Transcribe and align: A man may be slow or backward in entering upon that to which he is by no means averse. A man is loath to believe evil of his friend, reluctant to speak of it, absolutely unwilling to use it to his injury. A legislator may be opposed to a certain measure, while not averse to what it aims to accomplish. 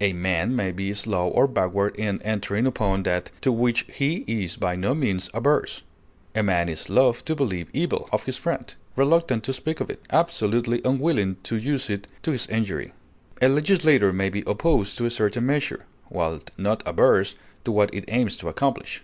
A 0.00 0.12
man 0.12 0.54
may 0.54 0.70
be 0.70 0.94
slow 0.94 1.26
or 1.26 1.48
backward 1.48 1.96
in 1.96 2.22
entering 2.22 2.64
upon 2.64 3.02
that 3.02 3.32
to 3.40 3.50
which 3.50 3.84
he 3.92 4.18
is 4.28 4.54
by 4.54 4.76
no 4.76 4.94
means 4.94 5.28
averse. 5.34 5.82
A 6.32 6.44
man 6.44 6.68
is 6.68 6.88
loath 6.88 7.24
to 7.24 7.34
believe 7.34 7.66
evil 7.72 8.08
of 8.12 8.22
his 8.22 8.36
friend, 8.36 8.72
reluctant 8.94 9.42
to 9.42 9.52
speak 9.52 9.80
of 9.80 9.90
it, 9.90 10.00
absolutely 10.10 10.80
unwilling 10.84 11.38
to 11.42 11.56
use 11.56 11.90
it 11.90 12.06
to 12.22 12.30
his 12.30 12.46
injury. 12.46 12.92
A 13.42 13.48
legislator 13.48 14.12
may 14.12 14.30
be 14.30 14.44
opposed 14.46 14.96
to 14.98 15.06
a 15.06 15.10
certain 15.10 15.44
measure, 15.44 15.86
while 16.08 16.38
not 16.56 16.84
averse 16.86 17.34
to 17.64 17.72
what 17.72 17.92
it 17.92 18.04
aims 18.06 18.36
to 18.36 18.48
accomplish. 18.48 19.02